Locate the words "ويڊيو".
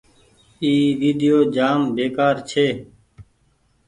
0.99-1.37